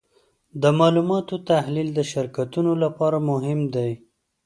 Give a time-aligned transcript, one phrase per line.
[0.61, 3.91] د معلوماتو تحلیل د شرکتونو لپاره مهم دی.